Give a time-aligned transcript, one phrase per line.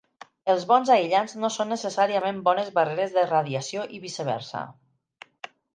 [0.53, 4.67] Els bons aïllants no són necessàriament bones barreres de radiació i viceversa.